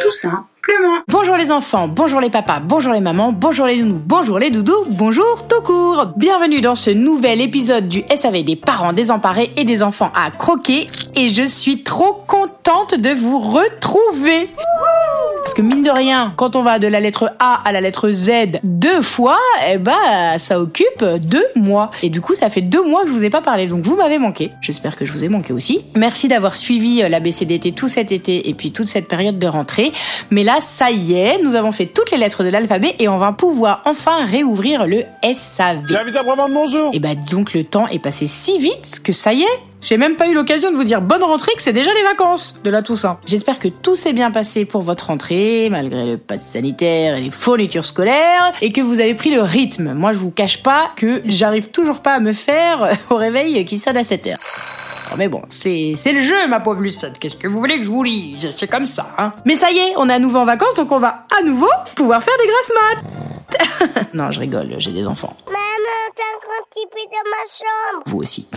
Tout 0.00 0.10
Bonjour 1.08 1.36
les 1.36 1.50
enfants, 1.50 1.88
bonjour 1.88 2.20
les 2.20 2.30
papas, 2.30 2.60
bonjour 2.60 2.92
les 2.92 3.00
mamans, 3.00 3.32
bonjour 3.32 3.66
les 3.66 3.76
nounous, 3.76 4.00
bonjour 4.04 4.38
les 4.38 4.50
doudous, 4.50 4.84
bonjour 4.88 5.46
tout 5.48 5.62
court. 5.62 6.12
Bienvenue 6.16 6.60
dans 6.60 6.74
ce 6.74 6.90
nouvel 6.90 7.40
épisode 7.40 7.88
du 7.88 8.04
SAV 8.14 8.42
des 8.42 8.56
parents 8.56 8.92
désemparés 8.92 9.50
et 9.56 9.64
des 9.64 9.82
enfants 9.82 10.10
à 10.14 10.30
croquer 10.30 10.86
et 11.16 11.28
je 11.28 11.46
suis 11.46 11.82
trop 11.82 12.24
contente 12.26 12.94
de 12.94 13.10
vous 13.10 13.38
retrouver. 13.38 14.48
Parce 15.44 15.54
que 15.54 15.60
mine 15.60 15.82
de 15.82 15.90
rien, 15.90 16.32
quand 16.36 16.56
on 16.56 16.62
va 16.62 16.78
de 16.78 16.86
la 16.86 17.00
lettre 17.00 17.30
A 17.38 17.60
à 17.66 17.70
la 17.70 17.82
lettre 17.82 18.10
Z 18.10 18.60
deux 18.62 19.02
fois, 19.02 19.38
eh 19.68 19.76
ben 19.76 20.38
ça 20.38 20.58
occupe 20.58 21.04
deux 21.20 21.44
mois. 21.54 21.90
Et 22.02 22.08
du 22.08 22.22
coup, 22.22 22.34
ça 22.34 22.48
fait 22.48 22.62
deux 22.62 22.82
mois 22.82 23.02
que 23.02 23.08
je 23.08 23.12
vous 23.12 23.24
ai 23.24 23.30
pas 23.30 23.42
parlé, 23.42 23.66
donc 23.66 23.84
vous 23.84 23.94
m'avez 23.94 24.18
manqué. 24.18 24.52
J'espère 24.62 24.96
que 24.96 25.04
je 25.04 25.12
vous 25.12 25.22
ai 25.22 25.28
manqué 25.28 25.52
aussi. 25.52 25.84
Merci 25.96 26.28
d'avoir 26.28 26.56
suivi 26.56 27.06
la 27.06 27.20
BCDT 27.20 27.72
tout 27.72 27.88
cet 27.88 28.10
été 28.10 28.48
et 28.48 28.54
puis 28.54 28.72
toute 28.72 28.86
cette 28.86 29.06
période 29.06 29.38
de 29.38 29.46
rentrée. 29.46 29.92
Mais 30.30 30.44
là, 30.44 30.60
ça 30.74 30.90
y 30.90 31.14
est, 31.14 31.40
nous 31.40 31.54
avons 31.54 31.70
fait 31.70 31.86
toutes 31.86 32.10
les 32.10 32.16
lettres 32.16 32.42
de 32.42 32.48
l'alphabet 32.48 32.96
et 32.98 33.06
on 33.08 33.18
va 33.18 33.30
pouvoir 33.30 33.80
enfin 33.84 34.24
réouvrir 34.24 34.88
le 34.88 35.04
SAV. 35.22 35.84
J'avais 35.88 36.10
vraiment 36.10 36.48
de 36.48 36.52
bonjour. 36.52 36.90
Et 36.92 36.98
bah 36.98 37.14
donc 37.14 37.54
le 37.54 37.62
temps 37.62 37.86
est 37.86 38.00
passé 38.00 38.26
si 38.26 38.58
vite 38.58 39.00
que 39.04 39.12
ça 39.12 39.32
y 39.32 39.42
est, 39.42 39.60
j'ai 39.80 39.98
même 39.98 40.16
pas 40.16 40.26
eu 40.26 40.34
l'occasion 40.34 40.72
de 40.72 40.76
vous 40.76 40.82
dire 40.82 41.00
bonne 41.00 41.22
rentrée 41.22 41.52
que 41.56 41.62
c'est 41.62 41.72
déjà 41.72 41.94
les 41.94 42.02
vacances 42.02 42.56
de 42.64 42.70
la 42.70 42.82
Toussaint. 42.82 43.20
J'espère 43.24 43.60
que 43.60 43.68
tout 43.68 43.94
s'est 43.94 44.12
bien 44.12 44.32
passé 44.32 44.64
pour 44.64 44.82
votre 44.82 45.06
rentrée, 45.06 45.68
malgré 45.70 46.06
le 46.06 46.16
pass 46.16 46.42
sanitaire 46.42 47.18
et 47.18 47.20
les 47.20 47.30
fournitures 47.30 47.84
scolaires, 47.84 48.52
et 48.60 48.72
que 48.72 48.80
vous 48.80 48.98
avez 48.98 49.14
pris 49.14 49.32
le 49.32 49.42
rythme. 49.42 49.92
Moi 49.92 50.12
je 50.12 50.18
vous 50.18 50.32
cache 50.32 50.60
pas 50.64 50.90
que 50.96 51.22
j'arrive 51.24 51.68
toujours 51.68 52.00
pas 52.00 52.14
à 52.14 52.18
me 52.18 52.32
faire 52.32 52.96
au 53.10 53.14
réveil 53.14 53.64
qui 53.64 53.78
sonne 53.78 53.96
à 53.96 54.02
7 54.02 54.26
heures. 54.26 54.38
Oh, 55.12 55.14
Mais 55.18 55.28
bon, 55.28 55.42
c'est 55.50 55.94
c'est 55.96 56.12
le 56.12 56.20
jeu, 56.20 56.46
ma 56.48 56.60
pauvre 56.60 56.80
Lucette. 56.82 57.18
Qu'est-ce 57.18 57.36
que 57.36 57.46
vous 57.48 57.58
voulez 57.58 57.78
que 57.78 57.84
je 57.84 57.90
vous 57.90 58.02
lise? 58.02 58.50
C'est 58.56 58.68
comme 58.68 58.84
ça, 58.86 59.10
hein. 59.18 59.32
Mais 59.44 59.56
ça 59.56 59.70
y 59.70 59.78
est, 59.78 59.94
on 59.96 60.08
est 60.08 60.14
à 60.14 60.18
nouveau 60.18 60.38
en 60.38 60.44
vacances, 60.44 60.74
donc 60.76 60.90
on 60.92 60.98
va 60.98 61.26
à 61.38 61.42
nouveau 61.44 61.68
pouvoir 61.94 62.22
faire 62.22 62.34
des 62.38 62.46
grasses 62.46 62.72
maths. 62.74 64.08
non, 64.14 64.30
je 64.30 64.40
rigole, 64.40 64.74
j'ai 64.78 64.90
des 64.92 65.06
enfants. 65.06 65.36
Maman, 65.46 65.56
t'as 66.16 66.22
un 66.22 66.40
grand 66.40 66.66
petit 66.70 66.86
peu 66.90 67.00
dans 67.10 67.30
ma 67.30 67.44
chambre. 67.48 68.02
vous 68.06 68.18
aussi. 68.18 68.48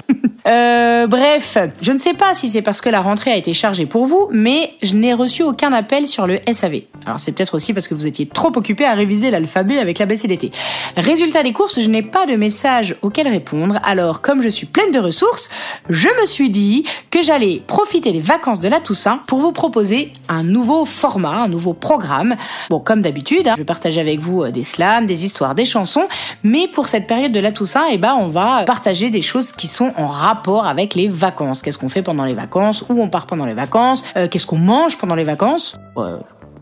Euh, 0.48 1.08
bref, 1.08 1.58
je 1.81 1.92
ne 1.92 1.98
sais 1.98 2.14
pas 2.14 2.34
si 2.34 2.50
c'est 2.50 2.62
parce 2.62 2.80
que 2.80 2.90
la 2.90 3.02
rentrée 3.02 3.31
a 3.31 3.36
été 3.36 3.53
chargée 3.53 3.86
pour 3.86 4.06
vous, 4.06 4.30
mais 4.31 4.72
je 4.81 4.95
n'ai 4.95 5.14
reçu 5.14 5.44
aucun 5.44 5.73
appel 5.73 6.08
sur 6.08 6.26
le 6.26 6.40
SAV. 6.52 6.84
Alors 7.06 7.20
c'est 7.20 7.34
peut-être 7.34 7.56
aussi 7.56 7.73
parce 7.73 7.88
que 7.88 7.94
vous 7.94 8.08
étiez 8.08 8.28
trop 8.28 8.52
occupé 8.56 8.86
à 8.86 8.94
réviser 8.94 9.30
l'alphabet 9.30 9.78
avec 9.78 10.00
la 10.00 10.06
BCDT. 10.06 10.52
Résultat 10.95 11.44
des 11.44 11.52
courses, 11.52 11.81
je 11.81 11.90
n'ai 11.90 12.02
pas 12.02 12.25
de 12.25 12.36
message 12.36 12.96
auquel 13.02 13.28
répondre, 13.28 13.80
alors 13.84 14.22
comme 14.22 14.41
je 14.41 14.47
suis 14.47 14.66
pleine 14.66 14.91
de 14.91 15.00
ressources, 15.00 15.50
je 15.90 16.07
me 16.22 16.25
suis 16.25 16.50
dit 16.50 16.86
que 17.12 17.22
j'allais 17.22 17.62
profiter 17.68 18.13
des 18.13 18.19
vacances 18.19 18.59
de 18.59 18.69
la 18.69 18.80
Toussaint 18.80 19.22
pour 19.28 19.40
vous 19.40 19.52
proposer 19.52 20.13
un 20.30 20.44
nouveau 20.44 20.86
format, 20.86 21.44
un 21.44 21.50
nouveau 21.50 21.74
programme. 21.74 22.36
Bon, 22.69 22.80
comme 22.80 23.02
d'habitude, 23.02 23.50
hein, 23.50 23.56
je 23.57 23.63
vais 23.63 24.00
avec 24.00 24.19
vous 24.19 24.44
euh, 24.44 24.52
des 24.52 24.63
slams, 24.63 25.07
des 25.07 25.25
histoires, 25.25 25.56
des 25.56 25.66
chansons, 25.66 26.07
mais 26.44 26.68
pour 26.68 26.88
cette 26.88 27.07
période 27.07 27.31
de 27.31 27.40
la 27.40 27.52
Toussaint, 27.52 27.86
eh 27.91 27.97
ben, 27.97 28.16
on 28.18 28.28
va 28.28 28.63
partager 28.66 29.09
des 29.09 29.22
choses 29.22 29.52
qui 29.52 29.68
sont 29.68 29.94
en 29.97 30.07
rapport 30.07 30.37
avec 30.66 30.96
les 30.96 31.09
vacances. 31.09 31.62
Qu'est-ce 31.62 31.78
qu'on 31.78 31.90
fait 31.90 32.03
pendant 32.03 32.25
les 32.25 32.34
vacances, 32.34 32.84
où 32.90 33.02
on 33.02 33.08
part 33.08 33.25
pendant 33.25 33.46
les 33.46 33.53
vacances, 33.53 34.03
euh, 34.16 34.28
qu'est-ce 34.28 34.46
qu'on 34.46 34.58
mange 34.58 34.98
pendant 34.98 35.16
les 35.16 35.24
vacances? 35.24 35.78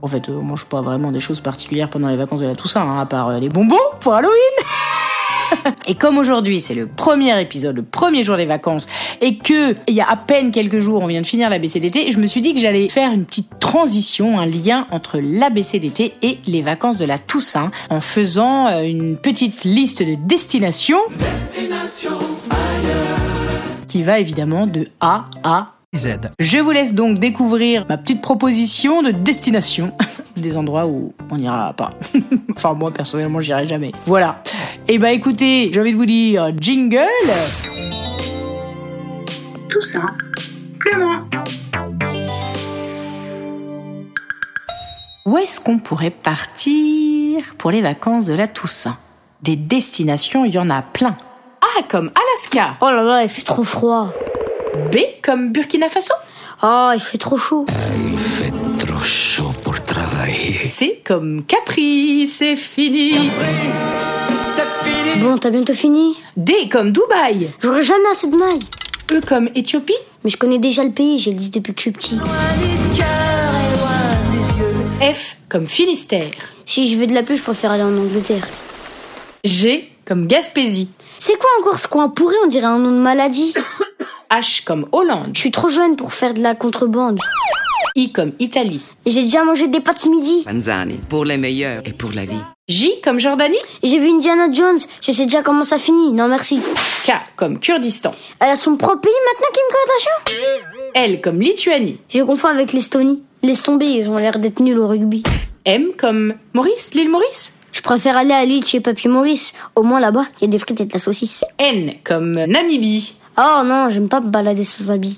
En 0.02 0.08
fait, 0.08 0.30
euh, 0.30 0.40
on 0.40 0.46
mange 0.46 0.66
pas 0.66 0.82
vraiment 0.82 1.12
des 1.12 1.20
choses 1.20 1.40
particulières 1.40 1.90
pendant 1.90 2.10
les 2.10 2.16
vacances 2.16 2.42
de 2.42 2.48
la 2.48 2.56
Toussaint, 2.56 2.82
hein, 2.82 3.00
à 3.02 3.06
part 3.06 3.30
euh, 3.30 3.40
les 3.40 3.50
bonbons 3.50 3.76
pour 4.02 4.14
Halloween. 4.14 4.34
Et 5.88 5.96
comme 5.96 6.18
aujourd'hui 6.18 6.62
c'est 6.62 6.74
le 6.74 6.88
premier 6.88 7.40
épisode, 7.40 7.76
le 7.76 7.84
premier 7.84 8.24
jour 8.24 8.38
des 8.38 8.46
vacances, 8.46 8.88
et 9.22 9.38
que 9.38 9.76
il 9.88 9.94
y 9.94 10.02
a 10.02 10.10
à 10.10 10.16
peine 10.16 10.52
quelques 10.52 10.80
jours 10.80 11.04
on 11.04 11.08
vient 11.08 11.22
de 11.22 11.26
finir 11.26 11.50
la 11.50 11.60
BCDT, 11.60 12.12
je 12.12 12.18
me 12.18 12.28
suis 12.28 12.42
dit 12.42 12.54
que 12.54 12.60
j'allais 12.60 12.90
faire 12.90 13.12
une 13.12 13.26
petite 13.26 13.60
transition, 13.60 14.40
un 14.40 14.46
lien 14.46 14.88
entre 14.92 15.20
la 15.22 15.50
BCDT 15.50 16.14
et 16.22 16.40
les 16.48 16.62
vacances 16.62 16.98
de 16.98 17.06
la 17.06 17.18
Toussaint, 17.18 17.72
en 17.90 18.02
faisant 18.02 18.68
euh, 18.68 18.84
une 18.84 19.18
petite 19.18 19.64
liste 19.64 20.02
de 20.02 20.16
destinations. 20.16 21.00
Qui 23.88 24.04
va 24.04 24.20
évidemment 24.20 24.66
de 24.68 24.88
A 25.00 25.26
à 25.44 25.72
Z. 25.96 26.18
je 26.40 26.58
vous 26.58 26.72
laisse 26.72 26.94
donc 26.94 27.20
découvrir 27.20 27.86
ma 27.88 27.98
petite 27.98 28.22
proposition 28.22 29.02
de 29.02 29.12
destination. 29.12 29.94
Des 30.38 30.58
endroits 30.58 30.86
où 30.86 31.14
on 31.30 31.38
n'ira 31.38 31.72
pas. 31.74 31.92
enfin, 32.56 32.74
moi, 32.74 32.92
personnellement, 32.92 33.40
j'irai 33.40 33.66
jamais. 33.66 33.94
Voilà. 34.06 34.44
Et 34.90 34.98
bah 34.98 35.14
écoutez, 35.14 35.72
j'ai 35.72 35.80
envie 35.80 35.94
de 35.94 35.98
vous 35.98 36.06
dire 36.06 36.52
jingle. 36.60 37.00
Tout 39.70 39.80
simplement. 39.80 41.22
Où 45.26 45.38
est-ce 45.38 45.60
qu'on 45.62 45.80
pourrait 45.80 46.12
partir 46.12 47.56
pour 47.58 47.72
les 47.72 47.82
vacances 47.82 48.26
de 48.26 48.34
la 48.34 48.48
Toussaint? 48.48 48.98
Des 49.42 49.56
destinations, 49.56 50.46
il 50.46 50.54
y 50.54 50.60
en 50.60 50.70
a 50.70 50.82
plein. 50.82 51.16
A 51.62 51.84
comme 51.84 52.12
Alaska. 52.36 52.78
Oh 52.82 52.86
là 52.86 53.04
là, 53.04 53.24
il 53.24 53.30
fait 53.30 53.44
trop 53.44 53.64
froid. 53.64 54.14
B 54.92 54.98
comme 55.22 55.52
Burkina 55.54 55.88
Faso. 55.88 56.14
Oh, 56.62 56.92
il 56.94 57.00
fait 57.00 57.18
trop 57.18 57.38
chaud. 57.38 57.66
trop 58.80 59.02
chaud 59.04 59.52
pour 59.64 59.82
travailler. 59.86 60.62
C 60.64 61.02
comme 61.06 61.44
Capri, 61.46 62.28
c'est 62.28 62.58
fini. 62.58 63.30
Bon, 65.18 65.38
t'as 65.38 65.50
bientôt 65.50 65.74
fini 65.74 66.18
D 66.36 66.68
comme 66.70 66.92
Dubaï. 66.92 67.52
J'aurai 67.62 67.82
jamais 67.82 68.10
assez 68.12 68.28
de 68.28 68.36
mailles. 68.36 68.60
E 69.14 69.22
comme 69.26 69.50
Éthiopie. 69.56 69.94
Mais 70.24 70.30
je 70.30 70.38
connais 70.38 70.60
déjà 70.60 70.84
le 70.84 70.92
pays, 70.92 71.20
j'ai 71.20 71.32
le 71.32 71.38
dit 71.38 71.52
depuis 71.52 71.74
que 71.74 71.80
je 71.80 71.84
suis 71.84 71.92
petit. 71.92 72.20
F 75.02 75.38
comme 75.48 75.68
Finistère. 75.68 76.32
Si 76.66 76.90
je 76.90 76.98
veux 76.98 77.08
de 77.08 77.14
la 77.14 77.24
pluie, 77.24 77.38
je 77.38 77.44
préfère 77.44 77.72
aller 77.72 77.84
en 77.84 77.96
Angleterre. 77.96 78.48
G 79.46 79.90
comme 80.06 80.28
Gaspésie. 80.28 80.90
C'est 81.20 81.38
quoi 81.38 81.50
encore 81.60 81.80
ce 81.80 81.88
coin 81.88 82.10
pourri 82.10 82.36
On 82.44 82.48
dirait 82.48 82.66
un 82.66 82.80
nom 82.80 82.92
de 82.92 82.98
maladie. 82.98 83.54
H 84.32 84.64
comme 84.64 84.88
Hollande. 84.92 85.32
Je 85.34 85.40
suis 85.40 85.52
trop 85.52 85.70
jeune 85.70 85.96
pour 85.96 86.14
faire 86.14 86.34
de 86.34 86.42
la 86.42 86.56
contrebande. 86.56 87.20
I 87.96 88.12
comme 88.12 88.34
Italie. 88.40 88.84
J'ai 89.06 89.24
déjà 89.24 89.44
mangé 89.44 89.68
des 89.68 89.80
pâtes 89.80 90.06
midi. 90.08 90.44
Panzani, 90.44 91.00
pour 91.08 91.24
les 91.24 91.38
meilleurs 91.38 91.82
et 91.86 91.94
pour 91.94 92.12
la 92.12 92.26
vie. 92.26 92.42
J 92.68 93.00
comme 93.02 93.20
Jordanie. 93.20 93.56
J'ai 93.84 94.00
vu 94.00 94.10
Indiana 94.10 94.52
Jones, 94.52 94.80
je 95.02 95.12
sais 95.14 95.24
déjà 95.24 95.42
comment 95.44 95.64
ça 95.64 95.78
finit. 95.78 96.12
Non 96.12 96.28
merci. 96.28 96.60
K 97.06 97.12
comme 97.38 97.60
Kurdistan. 97.60 98.14
Elle 98.40 98.50
a 98.50 98.56
son 98.58 98.76
propre 98.76 99.02
pays 99.02 99.14
maintenant, 99.32 99.48
Kim 99.54 99.64
Kardashian 99.72 100.52
L 100.96 101.22
comme 101.22 101.40
Lituanie. 101.40 102.00
Je 102.10 102.22
confonds 102.24 102.50
avec 102.50 102.74
l'Estonie. 102.74 103.24
Laisse 103.44 103.64
tomber, 103.64 103.86
ils 103.86 104.10
ont 104.10 104.18
l'air 104.18 104.40
d'être 104.40 104.60
nuls 104.60 104.80
au 104.80 104.88
rugby. 104.88 105.24
M 105.64 105.92
comme 105.98 106.34
Maurice, 106.54 106.94
l'île 106.96 107.10
Maurice? 107.10 107.54
Je 107.76 107.82
préfère 107.82 108.16
aller 108.16 108.32
à 108.32 108.46
l'île 108.46 108.66
chez 108.66 108.80
Papy 108.80 109.10
Maurice. 109.10 109.54
Au 109.76 109.84
moins 109.84 110.00
là-bas, 110.00 110.24
il 110.38 110.46
y 110.46 110.46
a 110.46 110.48
des 110.48 110.60
frites 110.60 110.80
et 110.80 110.86
de 110.86 110.94
la 110.94 110.98
saucisse. 110.98 111.44
N 111.60 111.92
comme 112.06 112.32
Namibie. 112.32 113.18
Oh 113.38 113.64
non, 113.66 113.90
j'aime 113.90 114.08
pas 114.08 114.22
me 114.22 114.30
balader 114.30 114.64
sans 114.64 114.92
habits. 114.92 115.18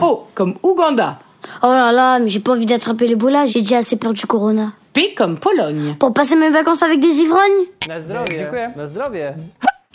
O 0.00 0.26
comme 0.34 0.54
Ouganda. 0.62 1.18
Oh 1.62 1.66
là 1.66 1.92
là, 1.92 2.18
mais 2.18 2.30
j'ai 2.30 2.40
pas 2.40 2.52
envie 2.52 2.64
d'attraper 2.64 3.08
l'Ebola, 3.08 3.44
j'ai 3.44 3.60
déjà 3.60 3.78
assez 3.78 3.98
peur 3.98 4.14
du 4.14 4.24
corona. 4.24 4.72
P 4.94 5.12
comme 5.14 5.38
Pologne. 5.38 5.94
Pour 5.98 6.14
passer 6.14 6.34
mes 6.34 6.48
vacances 6.48 6.82
avec 6.82 7.00
des 7.00 7.20
ivrognes 7.20 7.66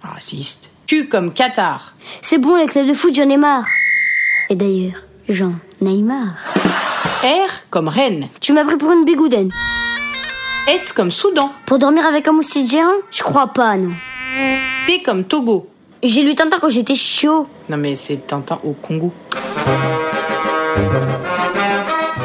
Raciste. 0.04 0.70
Q 0.86 1.10
comme 1.10 1.34
Qatar. 1.34 1.96
C'est 2.22 2.38
bon, 2.38 2.58
les 2.58 2.68
clubs 2.68 2.88
de 2.88 2.94
foot, 2.94 3.16
j'en 3.16 3.28
ai 3.28 3.38
marre. 3.38 3.66
Et 4.52 4.56
d'ailleurs, 4.56 5.02
j'en 5.28 5.54
ai 5.84 6.02
marre. 6.04 6.36
R 7.24 7.50
comme 7.70 7.88
Rennes. 7.88 8.28
Tu 8.42 8.52
m'as 8.52 8.66
pris 8.66 8.76
pour 8.76 8.92
une 8.92 9.06
bigoudaine. 9.06 9.50
S 10.68 10.92
comme 10.92 11.10
Soudan. 11.10 11.54
Pour 11.66 11.80
dormir 11.80 12.06
avec 12.06 12.28
un 12.28 12.34
moustique 12.34 12.70
géant? 12.70 12.92
Je 13.12 13.24
crois 13.24 13.48
pas, 13.48 13.78
non. 13.78 13.94
T 14.86 15.02
comme 15.04 15.24
Togo. 15.24 15.70
J'ai 16.02 16.22
lu 16.22 16.36
Tintin 16.36 16.60
quand 16.60 16.70
j'étais 16.70 16.96
chaud. 16.96 17.48
Non 17.70 17.78
mais 17.78 17.96
c'est 17.96 18.28
Tintin 18.28 18.60
au 18.66 18.74
Congo. 18.74 19.14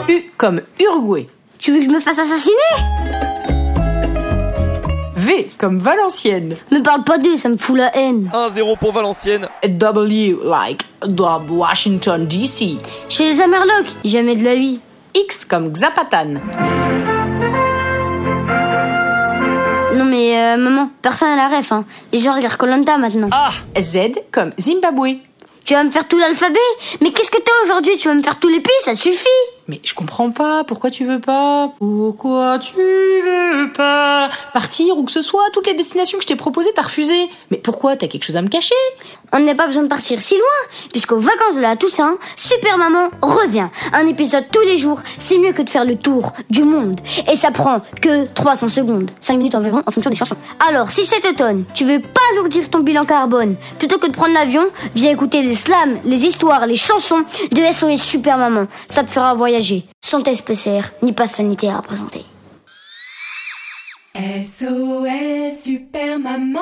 U 0.09 0.23
comme 0.37 0.63
Uruguay. 0.81 1.29
Tu 1.61 1.71
veux 1.71 1.79
que 1.79 1.85
je 1.85 1.91
me 1.91 2.01
fasse 2.01 2.19
assassiner? 2.19 2.57
V 5.15 5.51
comme 5.59 5.79
Valenciennes. 5.79 6.57
Me 6.73 6.83
parle 6.83 7.05
pas 7.05 7.19
d'eux, 7.19 7.37
ça 7.37 7.49
me 7.49 7.57
fout 7.57 7.77
la 7.77 7.97
haine. 7.97 8.31
1-0 8.33 8.77
pour 8.79 8.93
Valenciennes. 8.93 9.47
W 9.65 10.39
like 10.43 10.85
Washington 11.49 12.27
DC. 12.27 12.79
Chez 13.09 13.25
les 13.27 13.41
Amerlocs, 13.41 13.95
jamais 14.05 14.35
de 14.35 14.43
la 14.43 14.57
vie. 14.57 14.81
X 15.25 15.45
comme 15.45 15.75
Zapatan. 15.75 16.35
Non 19.95 20.05
mais 20.05 20.39
euh, 20.39 20.57
maman, 20.57 20.91
personne 21.03 21.29
à 21.29 21.37
la 21.37 21.57
ref, 21.59 21.73
hein. 21.73 21.85
Les 22.13 22.19
gens 22.19 22.35
regardent 22.35 22.57
Colanta 22.57 22.99
maintenant. 22.99 23.29
Ah, 23.33 23.51
Z 23.79 24.13
comme 24.31 24.53
Zimbabwe. 24.59 25.17
Tu 25.65 25.75
vas 25.75 25.85
me 25.85 25.91
faire 25.91 26.07
tout 26.07 26.19
l'alphabet? 26.19 26.59
Mais 27.01 27.11
qu'est-ce 27.11 27.31
que 27.31 27.39
t'as 27.39 27.65
aujourd'hui? 27.65 27.97
Tu 27.97 28.09
vas 28.09 28.15
me 28.15 28.23
faire 28.23 28.39
tous 28.39 28.49
les 28.49 28.61
pays, 28.61 28.73
ça 28.83 28.95
suffit 28.95 29.29
Mais 29.69 29.81
je 29.85 29.93
comprends 29.93 30.31
pas, 30.31 30.65
pourquoi 30.65 30.91
tu 30.91 31.05
veux 31.05 31.21
pas 31.21 31.73
Pourquoi 31.79 32.59
tu 32.59 32.75
veux 32.75 33.71
pas 33.73 34.31
Partir 34.55 34.97
ou 34.97 35.05
que 35.05 35.13
ce 35.13 35.21
soit, 35.21 35.45
toutes 35.53 35.67
les 35.67 35.75
destinations 35.75 36.17
que 36.17 36.23
je 36.23 36.29
t'ai 36.29 36.37
proposées, 36.37 36.71
t'as 36.75 36.83
refusé. 36.83 37.29
Mais 37.51 37.59
pourquoi 37.59 37.95
T'as 37.95 38.07
quelque 38.07 38.25
chose 38.25 38.37
à 38.37 38.43
me 38.43 38.49
cacher? 38.49 38.75
On 39.31 39.41
n'a 39.41 39.55
pas 39.55 39.67
besoin 39.67 39.83
de 39.83 39.89
partir 39.89 40.23
si 40.23 40.35
loin, 40.35 40.89
puisqu'aux 40.91 41.19
vacances 41.19 41.57
de 41.57 41.61
la 41.61 41.77
Toussaint, 41.77 42.17
Super 42.35 42.79
Maman 42.79 43.11
revient. 43.21 43.67
Un 43.93 44.07
épisode 44.07 44.47
tous 44.51 44.63
les 44.63 44.79
jours, 44.79 45.03
c'est 45.19 45.37
mieux 45.37 45.53
que 45.53 45.61
de 45.61 45.69
faire 45.69 45.85
le 45.85 45.97
tour 45.97 46.33
du 46.49 46.63
monde. 46.63 46.99
Et 47.31 47.37
ça 47.37 47.51
prend 47.51 47.83
que 48.01 48.27
300 48.27 48.71
secondes, 48.71 49.11
5 49.21 49.37
minutes 49.37 49.55
environ 49.55 49.83
en 49.87 49.91
fonction 49.91 50.11
des 50.11 50.17
chansons. 50.17 50.37
Alors, 50.67 50.91
si 50.91 51.05
cet 51.05 51.27
automne, 51.27 51.65
tu 51.75 51.85
veux 51.85 52.01
pas 52.01 52.21
alourdir 52.33 52.71
ton 52.71 52.79
bilan 52.81 53.05
carbone, 53.05 53.57
plutôt 53.79 53.99
que 53.99 54.07
de 54.07 54.13
prendre 54.13 54.33
l'avion, 54.33 54.65
viens 54.95 55.11
écouter 55.11 55.43
les 55.43 55.55
slams, 55.55 55.99
les 56.07 56.25
histoires, 56.25 56.67
les 56.67 56.77
chansons 56.77 57.23
de 57.53 57.61
SOS 57.71 58.03
Super 58.03 58.39
Maman. 58.39 58.67
Ça 58.87 59.05
te 59.05 59.11
fera 59.11 59.35
voyager, 59.35 59.58
sans 60.01 60.23
test 60.23 60.45
PCR, 60.45 60.83
ni 61.03 61.13
passe 61.13 61.33
sanitaire 61.33 61.77
à 61.77 61.83
présenter. 61.83 62.25
SOS 64.15 65.63
Super 65.63 66.19
Maman 66.19 66.61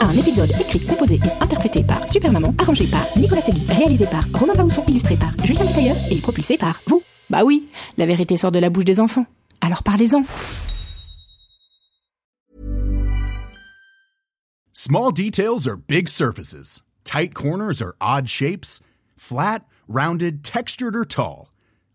Un 0.00 0.12
épisode 0.12 0.50
écrit, 0.60 0.84
composé 0.86 1.16
et 1.16 1.42
interprété 1.42 1.84
par 1.84 2.06
Super 2.06 2.32
Maman, 2.32 2.54
arrangé 2.58 2.86
par 2.86 3.04
Nicolas 3.16 3.42
Segui, 3.42 3.64
réalisé 3.68 4.06
par 4.06 4.24
Romain 4.34 4.54
Bausson, 4.54 4.82
illustré 4.88 5.16
par 5.16 5.30
Julien 5.44 5.66
Tailleur 5.66 5.96
et 6.10 6.16
propulsé 6.16 6.56
par 6.56 6.80
vous. 6.86 7.02
Bah 7.30 7.44
oui, 7.44 7.68
la 7.96 8.06
vérité 8.06 8.36
sort 8.36 8.50
de 8.52 8.58
la 8.58 8.70
bouche 8.70 8.84
des 8.84 9.00
enfants. 9.00 9.26
Alors 9.60 9.82
parlez-en. 9.82 10.22
Small 14.72 15.12
details 15.12 15.68
are 15.68 15.76
big 15.76 16.08
surfaces. 16.08 16.82
Tight 17.04 17.34
corners 17.34 17.82
are 17.82 17.94
odd 18.00 18.28
shapes. 18.28 18.80
Flat, 19.16 19.64
rounded, 19.88 20.42
textured, 20.42 20.96
or 20.96 21.04
tall. 21.04 21.48